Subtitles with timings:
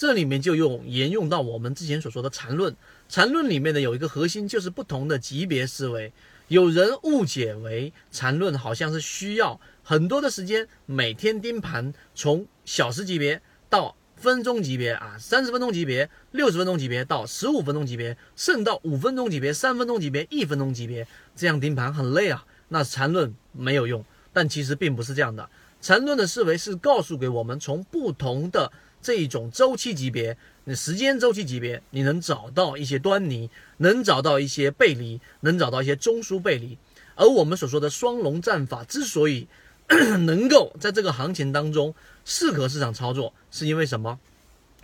[0.00, 2.74] 这里面就用沿用到我们之前所说的缠论，
[3.06, 6.10] 缠论里面呢有一个核心就是不同的级别思维。
[6.48, 21.06] 有人误解为缠论好像是需要很多的时间，每天盯盘，从小时级别到分钟级别啊，三十分钟级别、六十分钟级别到十五分钟级别，甚至到五分钟级别、三分钟级别、一分钟级别，
[21.36, 22.46] 这样盯盘很累啊。
[22.68, 25.50] 那缠论没有用，但其实并不是这样的。
[25.82, 30.36] 缠论的思维是告诉给我们，从不同的这一种周期级别。
[30.64, 36.76] 你时间周期级别，你能找到一些端倪，能找到一些背离，能找到一些中枢背离。
[37.14, 39.48] 而我们所说的双龙战法之所以
[40.26, 44.20] 能够在这个行情当中适合市场操作，是因为什么？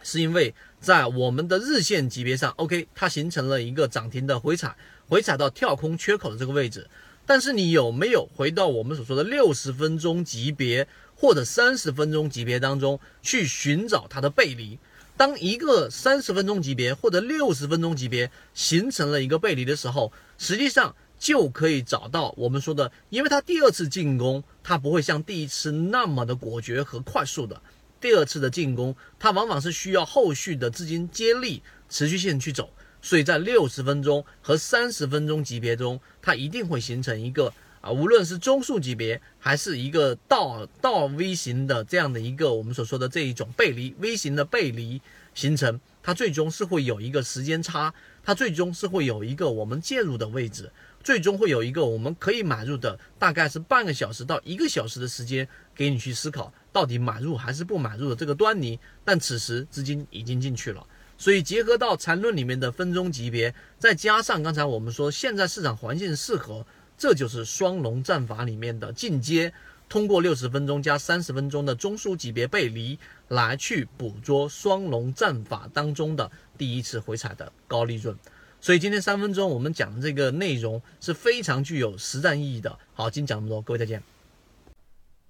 [0.02, 4.76] 是因为在我们的日线级别上，OK，它形成了一个涨停的回踩，
[5.08, 6.88] 回踩到跳空缺口的这个位置。
[7.26, 14.78] 但是你有没有回到我们所说的六十分钟级别或者三十分钟级别当中去寻找它的背离？
[15.16, 27.60] 当一个三十分钟级别或者六十分钟级别形成了一个背离的时候，实际上就可以找到我们说的，因为它第二次进攻，它不会像第一次那么的果决和快速的。
[27.98, 32.68] 第二次的进攻，它往往是需要后续的资金接力、持续性去走，
[33.06, 37.52] 所以在六十分钟和三十分钟级别中，它一定会形成一个。
[37.80, 45.00] 啊，无论是中数级别，还是一个倒倒 V 型的这样的一个我们所说的这一种背离 V 型的背离
[45.34, 50.68] 形成，它最终是会有一个时间差，它最终是会有一个我们介入的位置，
[51.04, 58.76] 最终会有一个我们可以买入的，大概是半个小时到一个小时的时间给你去思考到底买入还是不买入的这个端倪。
[59.04, 60.84] 但此时资金已经进去了，
[61.18, 66.64] 所以结合到缠论里面的分钟级别，再加上刚才我们说现在市场环境适合。
[66.98, 69.52] 这就是双龙战法里面的进阶，
[69.86, 78.16] 通过六十分钟加三十分钟的中枢级别背离来去捕捉双龙战法当中的第一次回踩的高利润。
[78.62, 82.78] 所以今天三分钟我们讲的这个内容是非常具有实战意义的。
[82.94, 84.02] 好，今天讲这么多，各位再见。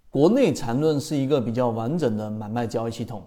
[0.08, 3.26] 国内缠论是一个比较完整的买卖交易系统，